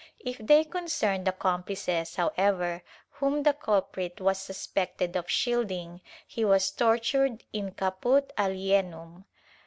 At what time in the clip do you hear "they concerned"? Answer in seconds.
0.39-1.27